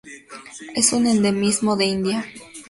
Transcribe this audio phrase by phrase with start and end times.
[0.75, 2.25] Es un endemismo de India.